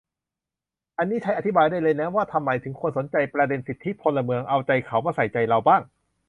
[0.97, 5.81] อันนี้ใช้อธิบายได้เลยนะ ว่าทำไมถึงควรสนใจประเด็นสิทธิพลเมือง เอาใจเขามาใส่ใจเราบ้าง